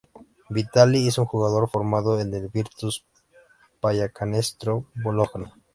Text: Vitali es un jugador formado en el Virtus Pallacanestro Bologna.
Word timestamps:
Vitali 0.49 1.07
es 1.07 1.19
un 1.19 1.25
jugador 1.25 1.69
formado 1.69 2.19
en 2.19 2.33
el 2.33 2.47
Virtus 2.47 3.05
Pallacanestro 3.79 4.85
Bologna. 4.95 5.53